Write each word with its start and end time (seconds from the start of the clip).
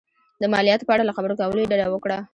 د 0.41 0.43
مالیاتو 0.53 0.87
په 0.87 0.93
اړه 0.95 1.03
له 1.05 1.15
خبرو 1.17 1.37
کولو 1.39 1.61
یې 1.63 1.69
ډډه 1.71 1.87
وکړه. 1.89 2.17